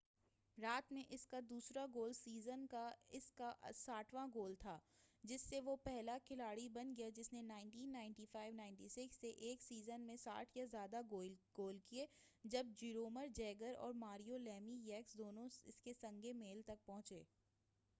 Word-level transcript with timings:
رات 0.57 0.91
میں 0.91 1.03
اس 1.09 1.25
کا 1.27 1.39
دوسرا 1.49 1.85
گول 1.93 2.13
سیزن 2.13 2.65
کا 2.67 2.89
اس 3.09 3.29
کا 3.31 3.51
60واں 3.79 4.27
گول 4.33 4.55
تھا 4.59 4.77
جس 5.23 5.41
سے 5.41 5.59
وہ 5.59 5.75
پہلا 5.83 6.17
کھلاڑی 6.25 6.67
بن 6.69 6.93
گیا 6.97 7.09
جس 7.09 7.31
نے 7.33 7.41
1995-96 7.41 9.07
سے 9.19 9.29
ایک 9.29 9.61
سیزن 9.61 10.01
میں 10.01 10.15
60 10.23 10.55
یا 10.55 10.65
زائد 10.71 10.95
گول 11.57 11.77
کیے 11.85 12.05
جب 12.45 12.73
جیرومر 12.77 13.27
جیگر 13.35 13.73
اور 13.77 13.93
ماریو 13.93 14.37
لیمی 14.37 14.79
یکس 14.87 15.17
دونوں 15.17 15.47
اس 15.65 15.83
سنگِ 16.01 16.33
میل 16.33 16.61
تک 16.61 16.85
پہنچے 16.85 17.23